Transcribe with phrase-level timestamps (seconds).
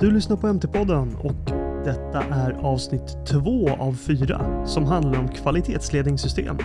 [0.00, 1.50] Du lyssnar på MT-podden och
[1.84, 6.58] detta är avsnitt två av fyra som handlar om kvalitetsledningssystem.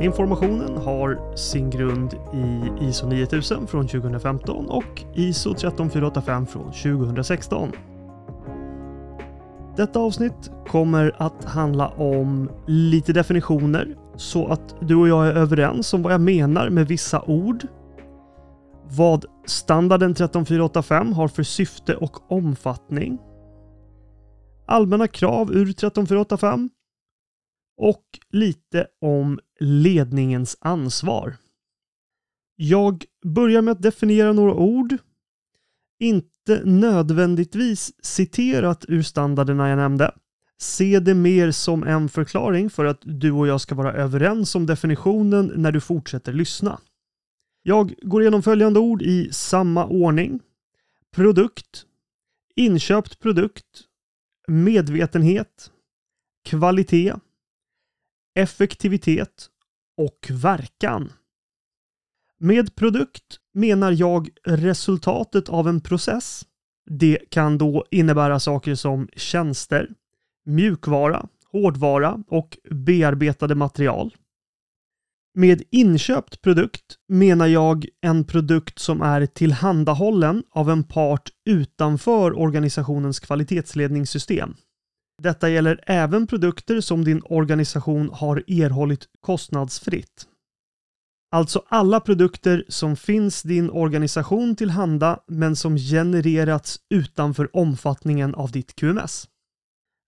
[0.00, 7.72] Informationen har sin grund i ISO 9000 från 2015 och ISO 13485 från 2016.
[9.76, 15.94] Detta avsnitt kommer att handla om lite definitioner så att du och jag är överens
[15.94, 17.66] om vad jag menar med vissa ord.
[18.90, 23.18] Vad standarden 13485 har för syfte och omfattning.
[24.66, 26.70] Allmänna krav ur 13485
[27.76, 31.36] och lite om ledningens ansvar.
[32.56, 34.96] Jag börjar med att definiera några ord.
[36.00, 40.14] Inte nödvändigtvis citerat ur standarderna jag nämnde.
[40.58, 44.66] Se det mer som en förklaring för att du och jag ska vara överens om
[44.66, 46.80] definitionen när du fortsätter lyssna.
[47.66, 50.40] Jag går igenom följande ord i samma ordning.
[51.10, 51.86] Produkt,
[52.56, 53.80] inköpt produkt,
[54.48, 55.70] medvetenhet,
[56.44, 57.14] kvalitet,
[58.34, 59.46] effektivitet
[59.96, 61.12] och verkan.
[62.38, 66.46] Med produkt menar jag resultatet av en process.
[66.90, 69.90] Det kan då innebära saker som tjänster,
[70.44, 74.14] mjukvara, hårdvara och bearbetade material.
[75.36, 83.20] Med inköpt produkt menar jag en produkt som är tillhandahållen av en part utanför organisationens
[83.20, 84.54] kvalitetsledningssystem.
[85.22, 90.28] Detta gäller även produkter som din organisation har erhållit kostnadsfritt.
[91.32, 98.76] Alltså alla produkter som finns din organisation tillhanda men som genererats utanför omfattningen av ditt
[98.76, 99.28] QMS.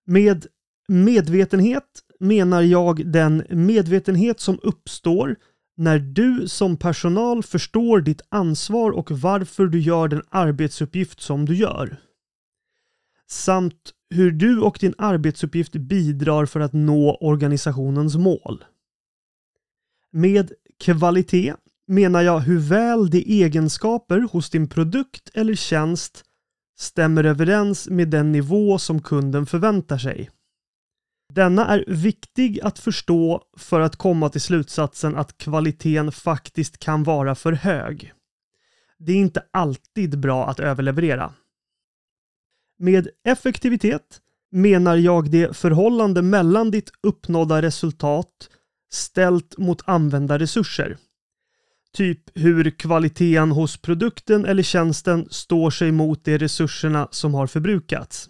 [0.05, 0.45] Med
[0.87, 5.35] medvetenhet menar jag den medvetenhet som uppstår
[5.77, 11.55] när du som personal förstår ditt ansvar och varför du gör den arbetsuppgift som du
[11.55, 11.97] gör.
[13.27, 18.63] Samt hur du och din arbetsuppgift bidrar för att nå organisationens mål.
[20.11, 21.53] Med kvalitet
[21.87, 26.23] menar jag hur väl de egenskaper hos din produkt eller tjänst
[26.77, 30.29] stämmer överens med den nivå som kunden förväntar sig.
[31.33, 37.35] Denna är viktig att förstå för att komma till slutsatsen att kvaliteten faktiskt kan vara
[37.35, 38.13] för hög.
[38.99, 41.33] Det är inte alltid bra att överleverera.
[42.79, 44.21] Med effektivitet
[44.51, 48.49] menar jag det förhållande mellan ditt uppnådda resultat
[48.91, 50.97] ställt mot använda resurser.
[51.93, 58.29] Typ hur kvaliteten hos produkten eller tjänsten står sig mot de resurserna som har förbrukats.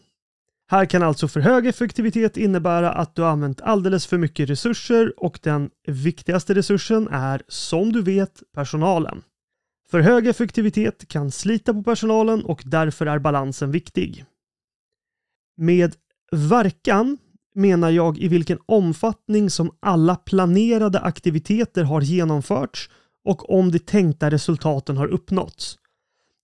[0.69, 5.39] Här kan alltså för hög effektivitet innebära att du använt alldeles för mycket resurser och
[5.44, 9.23] den viktigaste resursen är, som du vet, personalen.
[9.91, 14.25] För hög effektivitet kan slita på personalen och därför är balansen viktig.
[15.57, 15.95] Med
[16.31, 17.17] verkan
[17.56, 22.89] menar jag i vilken omfattning som alla planerade aktiviteter har genomförts
[23.25, 25.77] och om de tänkta resultaten har uppnåtts.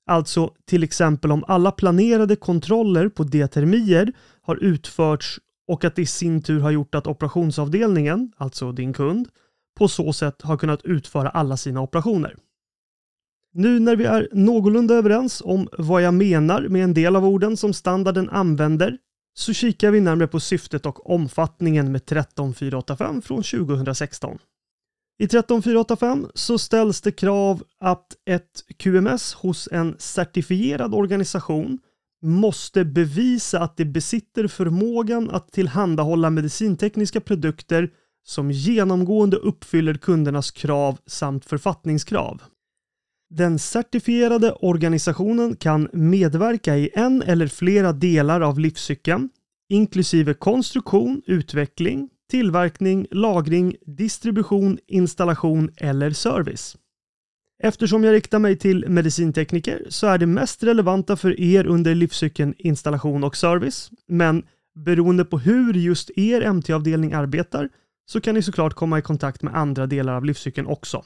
[0.06, 6.06] Alltså till exempel om alla planerade kontroller på diatermier har utförts och att det i
[6.06, 9.28] sin tur har gjort att operationsavdelningen, alltså din kund,
[9.78, 12.36] på så sätt har kunnat utföra alla sina operationer.
[13.54, 17.58] Nu när vi är någorlunda överens om vad jag menar med en del av orden
[17.58, 18.98] som standarden använder
[19.34, 24.38] så kikar vi närmare på syftet och omfattningen med 13485 från 2016.
[25.20, 31.80] I 13485 så ställs det krav att ett QMS hos en certifierad organisation
[32.22, 37.90] måste bevisa att det besitter förmågan att tillhandahålla medicintekniska produkter
[38.24, 42.42] som genomgående uppfyller kundernas krav samt författningskrav.
[43.30, 49.30] Den certifierade organisationen kan medverka i en eller flera delar av livscykeln,
[49.70, 56.78] inklusive konstruktion, utveckling, tillverkning, lagring, distribution, installation eller service.
[57.64, 62.54] Eftersom jag riktar mig till medicintekniker så är det mest relevanta för er under livscykeln
[62.58, 64.46] installation och service, men
[64.76, 67.70] beroende på hur just er MT-avdelning arbetar
[68.06, 71.04] så kan ni såklart komma i kontakt med andra delar av livscykeln också.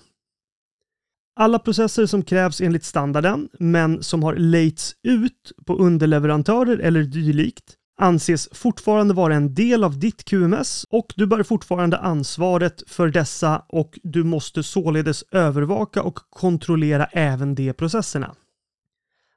[1.40, 7.78] Alla processer som krävs enligt standarden, men som har lejts ut på underleverantörer eller dylikt,
[7.98, 13.64] anses fortfarande vara en del av ditt QMS och du bär fortfarande ansvaret för dessa
[13.70, 18.36] och du måste således övervaka och kontrollera även de processerna.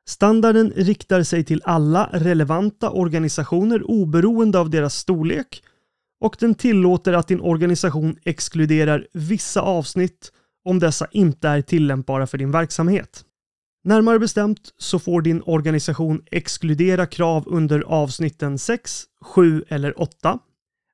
[0.09, 5.63] Standarden riktar sig till alla relevanta organisationer oberoende av deras storlek
[6.21, 10.33] och den tillåter att din organisation exkluderar vissa avsnitt
[10.65, 13.25] om dessa inte är tillämpbara för din verksamhet.
[13.85, 20.39] Närmare bestämt så får din organisation exkludera krav under avsnitten 6, 7 eller 8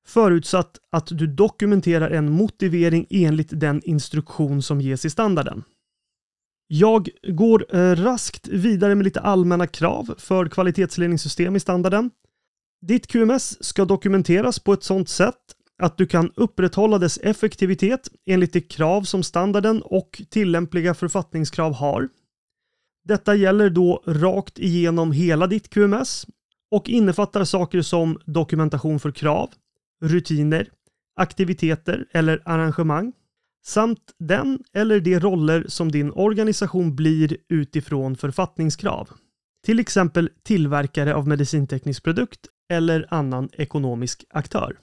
[0.07, 5.65] förutsatt att du dokumenterar en motivering enligt den instruktion som ges i standarden.
[6.69, 12.11] Jag går eh, raskt vidare med lite allmänna krav för kvalitetsledningssystem i standarden.
[12.87, 15.35] Ditt QMS ska dokumenteras på ett sådant sätt
[15.83, 22.09] att du kan upprätthålla dess effektivitet enligt de krav som standarden och tillämpliga författningskrav har.
[23.09, 26.27] Detta gäller då rakt igenom hela ditt QMS
[26.71, 29.51] och innefattar saker som dokumentation för krav,
[30.03, 30.69] rutiner,
[31.17, 33.13] aktiviteter eller arrangemang
[33.67, 39.09] samt den eller de roller som din organisation blir utifrån författningskrav.
[39.67, 44.77] Till exempel tillverkare av medicinteknisk produkt eller annan ekonomisk aktör.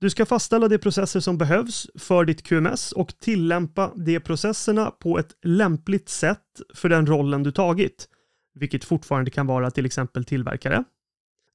[0.00, 5.18] Du ska fastställa de processer som behövs för ditt QMS och tillämpa de processerna på
[5.18, 8.08] ett lämpligt sätt för den rollen du tagit,
[8.54, 10.84] vilket fortfarande kan vara till exempel tillverkare.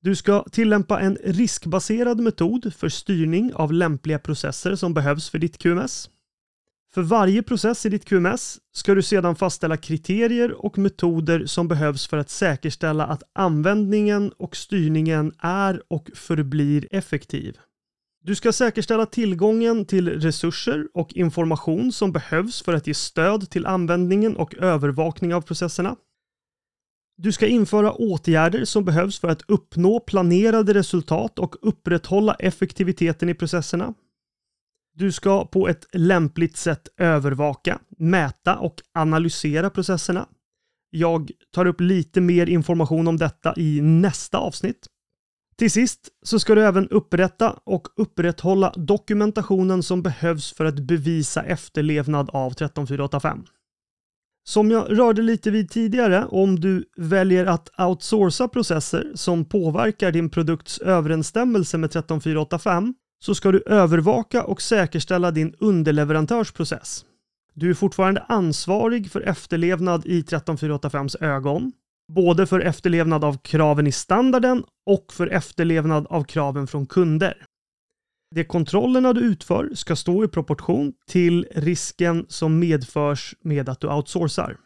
[0.01, 5.57] Du ska tillämpa en riskbaserad metod för styrning av lämpliga processer som behövs för ditt
[5.57, 6.09] QMS.
[6.93, 12.07] För varje process i ditt QMS ska du sedan fastställa kriterier och metoder som behövs
[12.07, 17.57] för att säkerställa att användningen och styrningen är och förblir effektiv.
[18.23, 23.65] Du ska säkerställa tillgången till resurser och information som behövs för att ge stöd till
[23.65, 25.95] användningen och övervakning av processerna.
[27.17, 33.33] Du ska införa åtgärder som behövs för att uppnå planerade resultat och upprätthålla effektiviteten i
[33.33, 33.93] processerna.
[34.93, 40.27] Du ska på ett lämpligt sätt övervaka, mäta och analysera processerna.
[40.89, 44.87] Jag tar upp lite mer information om detta i nästa avsnitt.
[45.61, 51.43] Till sist så ska du även upprätta och upprätthålla dokumentationen som behövs för att bevisa
[51.43, 53.43] efterlevnad av 13485.
[54.43, 60.29] Som jag rörde lite vid tidigare, om du väljer att outsourca processer som påverkar din
[60.29, 67.05] produkts överensstämmelse med 13485 så ska du övervaka och säkerställa din underleverantörsprocess.
[67.53, 71.71] Du är fortfarande ansvarig för efterlevnad i 13485s ögon,
[72.15, 77.45] både för efterlevnad av kraven i standarden och för efterlevnad av kraven från kunder.
[78.35, 83.87] De kontrollerna du utför ska stå i proportion till risken som medförs med att du
[83.87, 84.57] outsourcar.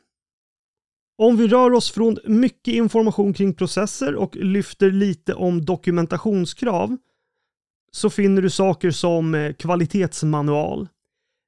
[1.18, 6.98] Om vi rör oss från mycket information kring processer och lyfter lite om dokumentationskrav
[7.92, 10.88] så finner du saker som eh, kvalitetsmanual,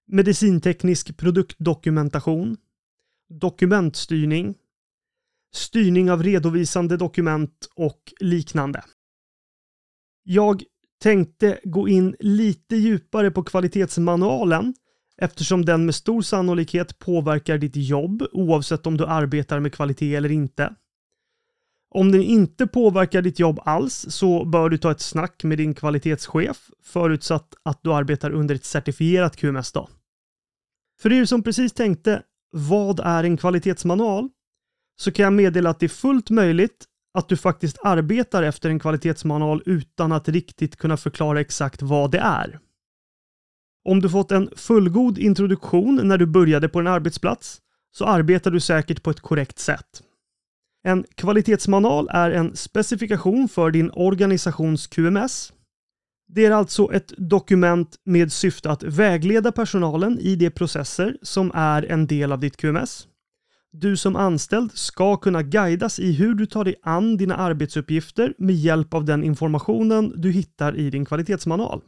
[0.07, 2.57] medicinteknisk produktdokumentation,
[3.29, 4.55] dokumentstyrning,
[5.53, 8.83] styrning av redovisande dokument och liknande.
[10.23, 10.63] Jag
[11.03, 14.73] tänkte gå in lite djupare på kvalitetsmanualen
[15.21, 20.31] eftersom den med stor sannolikhet påverkar ditt jobb oavsett om du arbetar med kvalitet eller
[20.31, 20.75] inte.
[21.89, 25.73] Om den inte påverkar ditt jobb alls så bör du ta ett snack med din
[25.73, 29.89] kvalitetschef förutsatt att du arbetar under ett certifierat QMS då.
[30.99, 34.29] För er som precis tänkte, vad är en kvalitetsmanual?
[34.99, 38.79] Så kan jag meddela att det är fullt möjligt att du faktiskt arbetar efter en
[38.79, 42.59] kvalitetsmanual utan att riktigt kunna förklara exakt vad det är.
[43.85, 47.61] Om du fått en fullgod introduktion när du började på en arbetsplats
[47.91, 50.03] så arbetar du säkert på ett korrekt sätt.
[50.83, 55.53] En kvalitetsmanual är en specifikation för din organisations QMS.
[56.27, 61.83] Det är alltså ett dokument med syfte att vägleda personalen i de processer som är
[61.83, 63.07] en del av ditt QMS.
[63.71, 68.55] Du som anställd ska kunna guidas i hur du tar dig an dina arbetsuppgifter med
[68.55, 71.81] hjälp av den informationen du hittar i din kvalitetsmanual.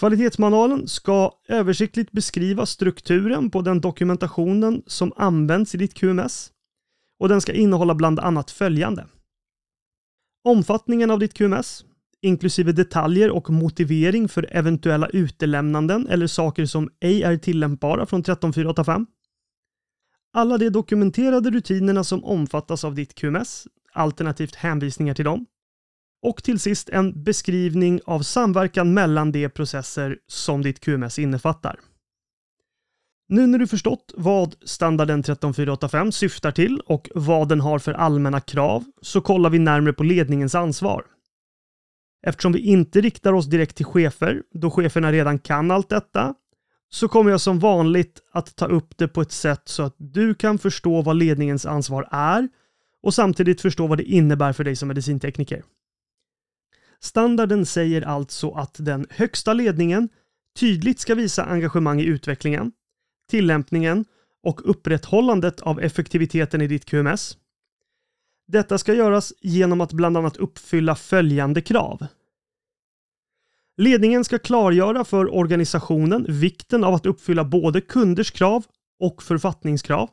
[0.00, 6.50] Kvalitetsmanualen ska översiktligt beskriva strukturen på den dokumentationen som används i ditt QMS
[7.18, 9.06] och den ska innehålla bland annat följande.
[10.44, 11.84] Omfattningen av ditt QMS,
[12.22, 19.06] inklusive detaljer och motivering för eventuella utelämnanden eller saker som ej är tillämpbara från 13485
[20.32, 25.46] alla de dokumenterade rutinerna som omfattas av ditt QMS, alternativt hänvisningar till dem.
[26.22, 31.80] Och till sist en beskrivning av samverkan mellan de processer som ditt QMS innefattar.
[33.28, 38.40] Nu när du förstått vad standarden 13485 syftar till och vad den har för allmänna
[38.40, 41.04] krav så kollar vi närmare på ledningens ansvar.
[42.26, 46.34] Eftersom vi inte riktar oss direkt till chefer, då cheferna redan kan allt detta,
[46.90, 50.34] så kommer jag som vanligt att ta upp det på ett sätt så att du
[50.34, 52.48] kan förstå vad ledningens ansvar är
[53.02, 55.62] och samtidigt förstå vad det innebär för dig som medicintekniker.
[57.00, 60.08] Standarden säger alltså att den högsta ledningen
[60.58, 62.72] tydligt ska visa engagemang i utvecklingen,
[63.30, 64.04] tillämpningen
[64.42, 67.36] och upprätthållandet av effektiviteten i ditt QMS.
[68.48, 72.06] Detta ska göras genom att bland annat uppfylla följande krav.
[73.80, 78.64] Ledningen ska klargöra för organisationen vikten av att uppfylla både kunders krav
[78.98, 80.10] och författningskrav.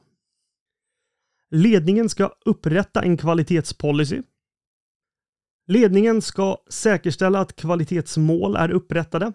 [1.49, 4.21] Ledningen ska upprätta en kvalitetspolicy.
[5.65, 9.33] Ledningen ska säkerställa att kvalitetsmål är upprättade.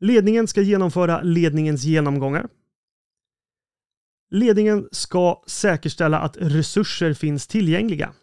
[0.00, 2.48] Ledningen ska genomföra ledningens genomgångar.
[4.30, 8.14] Ledningen ska säkerställa att resurser finns tillgängliga.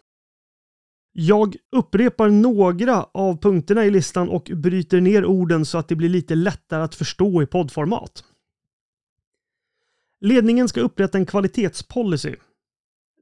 [1.16, 6.08] Jag upprepar några av punkterna i listan och bryter ner orden så att det blir
[6.08, 8.24] lite lättare att förstå i poddformat.
[10.20, 12.36] Ledningen ska upprätta en kvalitetspolicy.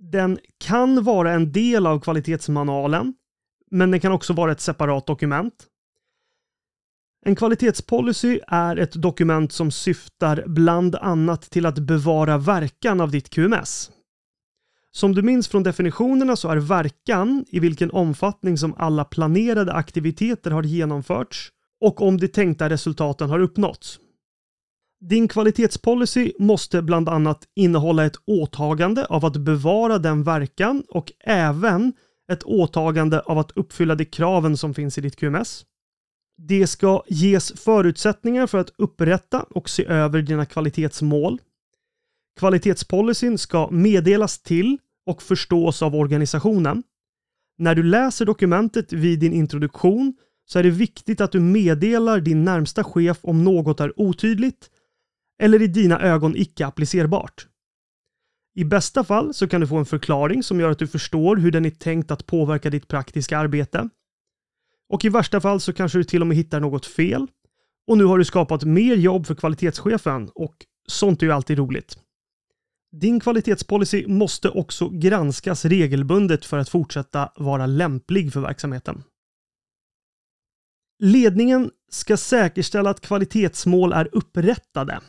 [0.00, 3.14] Den kan vara en del av kvalitetsmanualen,
[3.70, 5.66] men den kan också vara ett separat dokument.
[7.25, 13.30] En kvalitetspolicy är ett dokument som syftar bland annat till att bevara verkan av ditt
[13.30, 13.90] QMS.
[14.94, 20.50] Som du minns från definitionerna så är verkan i vilken omfattning som alla planerade aktiviteter
[20.50, 23.99] har genomförts och om de tänkta resultaten har uppnåtts.
[25.00, 31.92] Din kvalitetspolicy måste bland annat innehålla ett åtagande av att bevara den verkan och även
[32.32, 35.64] ett åtagande av att uppfylla de kraven som finns i ditt QMS.
[36.37, 41.38] Det ska ges förutsättningar för att upprätta och se över dina kvalitetsmål.
[42.42, 46.82] Kvalitetspolicyn ska meddelas till och förstås av organisationen.
[47.58, 52.44] När du läser dokumentet vid din introduktion så är det viktigt att du meddelar din
[52.44, 54.70] närmsta chef om något är otydligt
[55.42, 57.46] eller i dina ögon icke applicerbart.
[58.54, 61.50] I bästa fall så kan du få en förklaring som gör att du förstår hur
[61.50, 63.88] den är tänkt att påverka ditt praktiska arbete.
[64.88, 67.26] Och i värsta fall så kanske du till och med hittar något fel.
[67.87, 70.54] Och nu har du skapat mer jobb för kvalitetschefen och
[70.88, 72.01] sånt är ju alltid roligt.
[72.92, 79.02] Din kvalitetspolicy måste också granskas regelbundet för att fortsätta vara lämplig för verksamheten.
[80.99, 85.00] Ledningen ska säkerställa att kvalitetsmål är upprättade.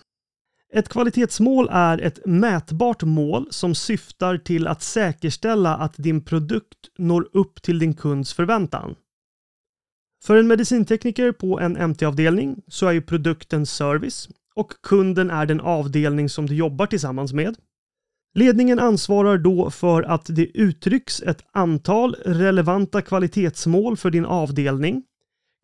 [0.73, 7.29] Ett kvalitetsmål är ett mätbart mål som syftar till att säkerställa att din produkt når
[7.33, 8.95] upp till din kunds förväntan.
[10.23, 15.61] För en medicintekniker på en MT-avdelning så är ju produkten service och kunden är den
[15.61, 17.55] avdelning som du jobbar tillsammans med.
[18.35, 25.03] Ledningen ansvarar då för att det uttrycks ett antal relevanta kvalitetsmål för din avdelning.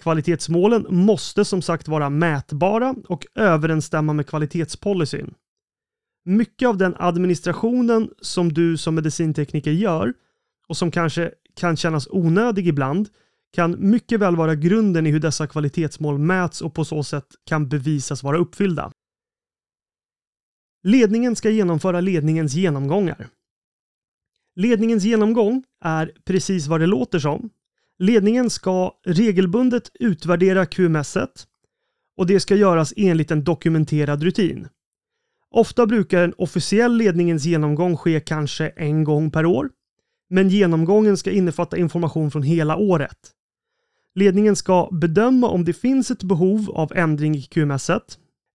[0.03, 5.33] Kvalitetsmålen måste som sagt vara mätbara och överensstämma med kvalitetspolicyn.
[6.25, 10.13] Mycket av den administrationen som du som medicintekniker gör
[10.67, 13.09] och som kanske kan kännas onödig ibland
[13.53, 17.69] kan mycket väl vara grunden i hur dessa kvalitetsmål mäts och på så sätt kan
[17.69, 18.91] bevisas vara uppfyllda.
[20.83, 23.27] Ledningen ska genomföra ledningens genomgångar.
[24.55, 27.50] Ledningens genomgång är precis vad det låter som.
[27.98, 31.17] Ledningen ska regelbundet utvärdera QMS
[32.17, 34.67] och det ska göras enligt en dokumenterad rutin.
[35.51, 39.69] Ofta brukar en officiell ledningens genomgång ske kanske en gång per år,
[40.29, 43.17] men genomgången ska innefatta information från hela året.
[44.15, 47.91] Ledningen ska bedöma om det finns ett behov av ändring i QMS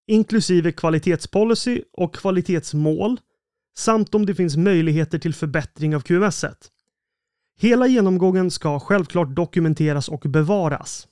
[0.06, 3.20] inklusive kvalitetspolicy och kvalitetsmål
[3.76, 6.44] samt om det finns möjligheter till förbättring av QMS.
[6.44, 6.70] -et.
[7.56, 11.08] Hela genomgången ska självklart dokumenteras och bevaras.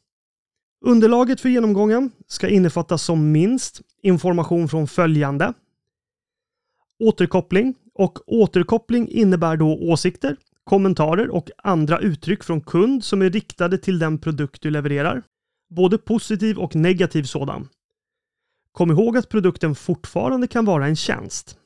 [0.85, 5.53] Underlaget för genomgången ska innefatta som minst information från följande.
[6.99, 13.79] Återkoppling och återkoppling innebär då åsikter, kommentarer och andra uttryck från kund som är riktade
[13.79, 15.23] till den produkt du levererar.
[15.71, 17.69] Både positiv och negativ sådan.
[18.73, 21.59] Kom ihåg att produkten fortfarande kan vara en tjänst.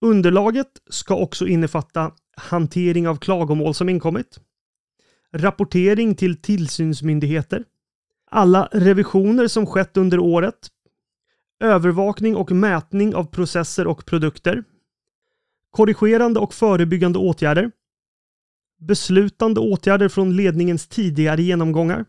[0.00, 4.40] Underlaget ska också innefatta hantering av klagomål som inkommit,
[5.32, 7.64] rapportering till tillsynsmyndigheter,
[8.30, 10.68] alla revisioner som skett under året,
[11.60, 14.64] övervakning och mätning av processer och produkter,
[15.70, 17.70] korrigerande och förebyggande åtgärder,
[18.80, 22.04] beslutande åtgärder från ledningens tidigare genomgångar,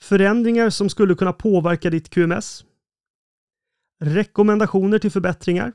[0.00, 2.64] förändringar som skulle kunna påverka ditt QMS,
[4.00, 5.72] rekommendationer till förbättringar,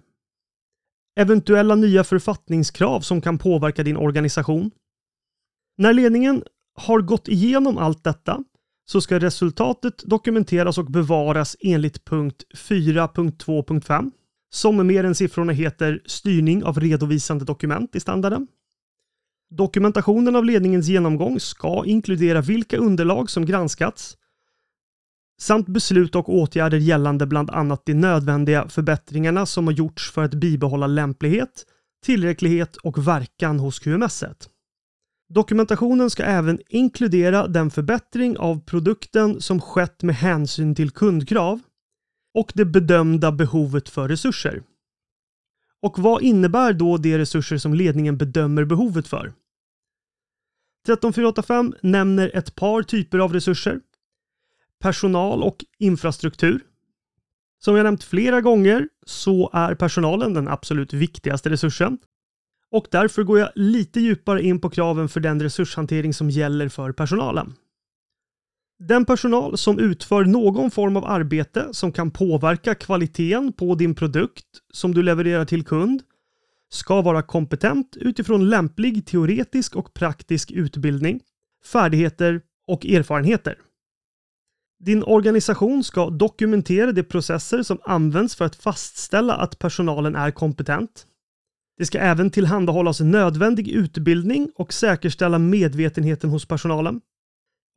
[1.20, 4.72] eventuella nya författningskrav som kan påverka din organisation.
[5.78, 6.44] När ledningen
[6.76, 8.44] har gått igenom allt detta
[8.86, 14.12] så ska resultatet dokumenteras och bevaras enligt punkt 4.2.5
[14.50, 18.48] som mer än siffrorna heter styrning av redovisande dokument i standarden.
[19.50, 24.18] Dokumentationen av ledningens genomgång ska inkludera vilka underlag som granskats
[25.40, 30.34] samt beslut och åtgärder gällande bland annat de nödvändiga förbättringarna som har gjorts för att
[30.34, 31.66] bibehålla lämplighet,
[32.06, 34.24] tillräcklighet och verkan hos QMS.
[34.24, 34.50] -et.
[35.34, 41.60] Dokumentationen ska även inkludera den förbättring av produkten som skett med hänsyn till kundkrav
[42.34, 44.64] och det bedömda behovet för resurser.
[45.82, 49.34] Och vad innebär då de resurser som ledningen bedömer behovet för?
[50.86, 53.80] 13485 nämner ett par typer av resurser.
[54.80, 56.62] Personal och infrastruktur.
[57.60, 61.98] Som jag nämnt flera gånger så är personalen den absolut viktigaste resursen
[62.72, 66.92] och därför går jag lite djupare in på kraven för den resurshantering som gäller för
[66.92, 67.54] personalen.
[68.80, 74.46] Den personal som utför någon form av arbete som kan påverka kvaliteten på din produkt
[74.74, 76.02] som du levererar till kund
[76.70, 81.22] ska vara kompetent utifrån lämplig teoretisk och praktisk utbildning,
[81.66, 83.58] färdigheter och erfarenheter.
[84.80, 91.06] Din organisation ska dokumentera de processer som används för att fastställa att personalen är kompetent.
[91.78, 97.02] Det ska även tillhandahållas nödvändig utbildning och säkerställa medvetenheten hos personalen.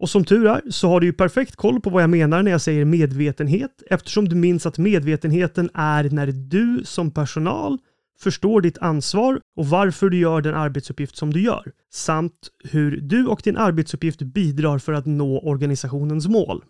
[0.01, 2.51] Och som tur är så har du ju perfekt koll på vad jag menar när
[2.51, 7.79] jag säger medvetenhet eftersom du minns att medvetenheten är när du som personal
[8.21, 13.27] förstår ditt ansvar och varför du gör den arbetsuppgift som du gör, samt hur du
[13.27, 16.65] och din arbetsuppgift bidrar för att nå organisationens mål.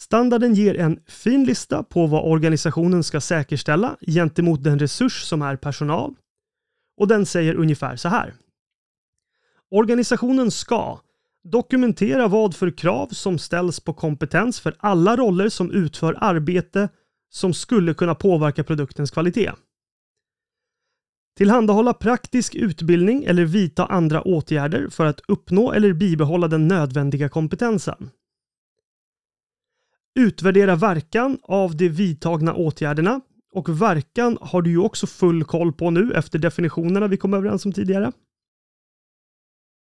[0.00, 5.56] Standarden ger en fin lista på vad organisationen ska säkerställa gentemot den resurs som är
[5.56, 6.14] personal.
[6.96, 8.34] Och den säger ungefär så här.
[9.70, 11.00] Organisationen ska
[11.44, 16.88] dokumentera vad för krav som ställs på kompetens för alla roller som utför arbete
[17.30, 19.52] som skulle kunna påverka produktens kvalitet.
[21.36, 28.10] Tillhandahålla praktisk utbildning eller vidta andra åtgärder för att uppnå eller bibehålla den nödvändiga kompetensen.
[30.18, 33.20] Utvärdera verkan av de vidtagna åtgärderna
[33.52, 37.66] och verkan har du ju också full koll på nu efter definitionerna vi kom överens
[37.66, 38.12] om tidigare.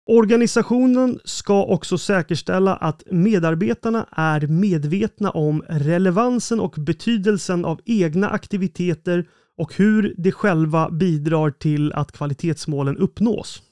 [0.07, 9.29] Organisationen ska också säkerställa att medarbetarna är medvetna om relevansen och betydelsen av egna aktiviteter
[9.57, 13.63] och hur de själva bidrar till att kvalitetsmålen uppnås.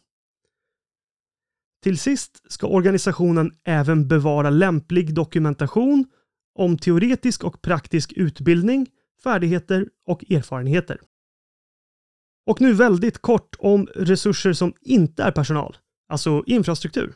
[1.82, 6.04] Till sist ska organisationen även bevara lämplig dokumentation
[6.54, 8.86] om teoretisk och praktisk utbildning,
[9.24, 10.98] färdigheter och erfarenheter.
[12.46, 15.76] Och nu väldigt kort om resurser som inte är personal,
[16.08, 17.14] alltså infrastruktur.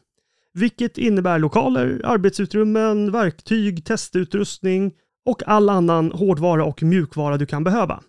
[0.52, 4.92] Vilket innebär lokaler, arbetsutrymmen, verktyg, testutrustning
[5.24, 8.02] och all annan hårdvara och mjukvara du kan behöva.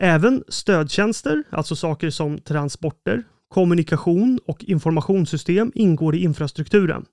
[0.00, 7.04] Även stödtjänster, alltså saker som transporter, kommunikation och informationssystem ingår i infrastrukturen.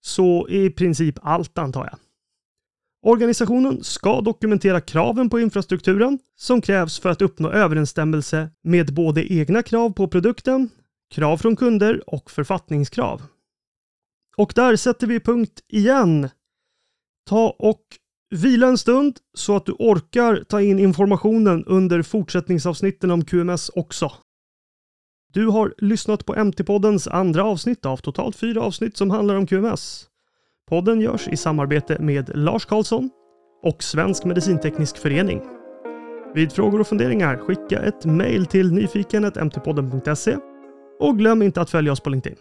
[0.00, 1.98] Så i princip allt antar jag.
[3.02, 9.62] Organisationen ska dokumentera kraven på infrastrukturen som krävs för att uppnå överensstämmelse med både egna
[9.62, 10.70] krav på produkten,
[11.10, 13.22] krav från kunder och författningskrav.
[14.36, 16.28] Och där sätter vi punkt igen.
[17.28, 17.82] Ta och
[18.30, 24.12] Vila en stund så att du orkar ta in informationen under fortsättningsavsnitten om QMS också.
[25.32, 30.09] Du har lyssnat på MT-poddens andra avsnitt av totalt fyra avsnitt som handlar om QMS.
[30.70, 33.10] Podden görs i samarbete med Lars Karlsson
[33.62, 35.40] och Svensk Medicinteknisk Förening.
[36.34, 40.36] Vid frågor och funderingar skicka ett mejl till nyfikenhetmtpodden.se
[41.00, 42.38] och glöm inte att följa oss på LinkedIn.